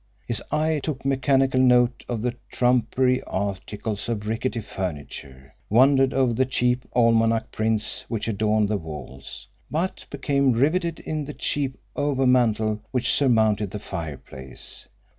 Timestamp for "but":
9.69-10.07